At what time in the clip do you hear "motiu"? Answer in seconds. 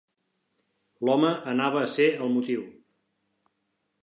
2.39-2.65